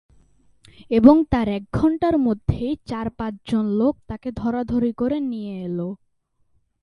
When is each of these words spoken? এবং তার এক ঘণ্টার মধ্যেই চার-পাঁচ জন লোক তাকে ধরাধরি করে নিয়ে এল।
এবং 0.91 1.15
তার 1.31 1.47
এক 1.49 1.63
ঘণ্টার 1.73 2.15
মধ্যেই 2.17 2.73
চার-পাঁচ 2.85 3.33
জন 3.47 3.65
লোক 3.71 3.95
তাকে 4.07 4.29
ধরাধরি 4.31 4.91
করে 4.93 5.17
নিয়ে 5.21 5.53
এল। 5.63 5.79